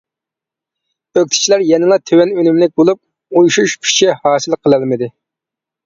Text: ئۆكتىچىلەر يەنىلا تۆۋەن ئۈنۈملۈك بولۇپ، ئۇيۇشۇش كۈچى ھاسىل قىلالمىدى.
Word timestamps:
ئۆكتىچىلەر 1.19 1.65
يەنىلا 1.67 1.99
تۆۋەن 2.11 2.35
ئۈنۈملۈك 2.39 2.75
بولۇپ، 2.83 3.37
ئۇيۇشۇش 3.43 3.79
كۈچى 3.87 4.21
ھاسىل 4.27 4.61
قىلالمىدى. 4.63 5.17